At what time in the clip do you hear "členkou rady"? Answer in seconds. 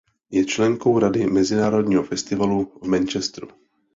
0.45-1.27